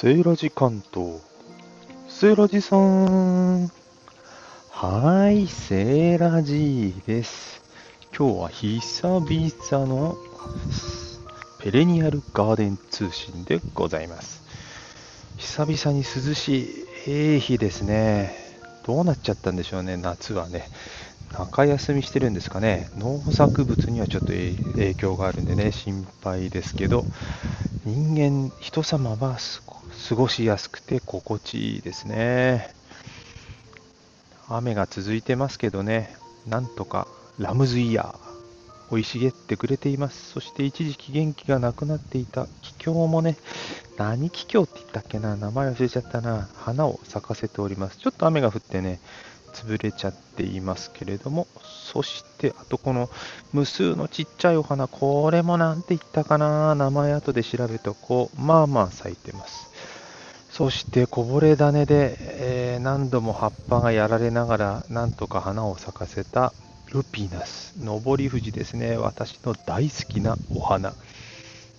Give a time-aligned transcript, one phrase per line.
[0.00, 1.20] セーラジ関東。
[2.08, 3.70] セーラジさん。
[4.70, 7.62] はい、セーラジです。
[8.16, 10.16] 今日は久々の
[11.60, 14.42] ペレニアルガーデン通信でございます。
[15.36, 16.86] 久々に涼し
[17.36, 18.34] い日ですね。
[18.86, 20.66] どうなっちゃったんでしょうね、夏はね。
[21.32, 22.90] 中休みしてるんですかね。
[22.96, 24.32] 農作物にはちょっと
[24.74, 27.06] 影響があるんでね、心配ですけど、
[27.84, 29.38] 人間、人様は
[30.08, 32.74] 過ごしやすくて心地いいですね。
[34.48, 36.14] 雨が続いてますけどね、
[36.46, 37.06] なんとか
[37.38, 38.30] ラムズイヤー、
[38.90, 40.32] 生い茂ってくれています。
[40.32, 43.36] そして一時期元気がなくなっていた気境もね、
[43.96, 47.98] 何気境って言ったっけな、名前忘れちゃったな、花を咲かせております。
[47.98, 48.98] ちょっと雨が降ってね、
[49.50, 53.10] 潰れちゃっていますけれども、そして、あとこの
[53.52, 59.68] 無数のちっちゃいお花、これもなんて言ったかな、名前後で調べとこう、まあまあ咲いてます。
[60.50, 66.54] そしてこぼれ種で、えー何度も葉っぱがやられながら、なんとか花を咲かせた
[66.92, 70.90] ルピナス、上り富士ですね、私の大好きなお花。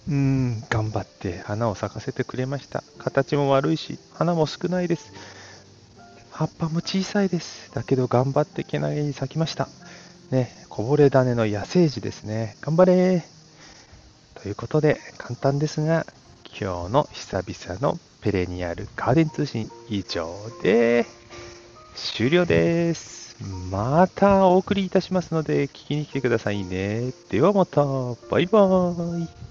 [0.08, 2.84] うーん、頑張って花を咲かせてくれました。
[2.98, 5.12] 形も悪いし、花も少ないです。
[6.32, 7.72] 葉っぱも小さいです。
[7.74, 9.68] だけど頑張ってけなげに咲きました。
[10.32, 12.56] ね、こぼれ種の野生児ですね。
[12.62, 13.23] 頑張れ
[14.36, 16.06] ということで、簡単ですが、
[16.60, 21.06] 今日の久々のペレニアルガーデン通信以上で
[21.96, 23.36] 終了です。
[23.70, 27.12] またお送りいたしますので聞きに来てくださいね。
[27.30, 27.84] ではまた、
[28.30, 29.51] バイバーイ。